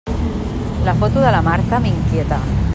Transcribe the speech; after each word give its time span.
La 0.83 0.95
foto 1.01 1.19
de 1.21 1.35
la 1.37 1.43
Marta 1.51 1.83
m'inquieta. 1.85 2.41